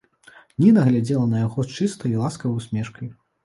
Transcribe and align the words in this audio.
Ніна 0.63 0.85
глядзела 0.87 1.27
на 1.35 1.43
яго 1.45 1.67
з 1.69 1.77
чыстай 1.79 2.11
і 2.19 2.25
ласкавай 2.25 2.59
усмешкай. 2.67 3.07